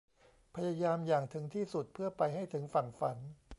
[0.55, 3.17] พยายามอย่างถึงที่สุดเพื่อไปให้ถึงฝั่งฝัน